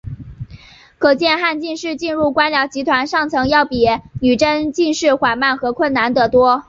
[0.97, 3.85] 可见汉进士进入官僚集团上层要比
[4.19, 6.59] 女真进士缓慢和困难得多。